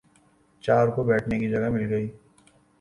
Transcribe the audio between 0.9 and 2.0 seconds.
کو بیٹھنے کی جگہ مل